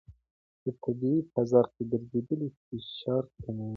په 0.61 0.69
طبیعي 0.83 1.21
فضا 1.33 1.61
کې 1.73 1.81
ګرځېدل 1.91 2.41
فشار 2.65 3.23
کموي. 3.41 3.69